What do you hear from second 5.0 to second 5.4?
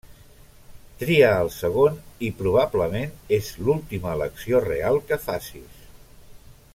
que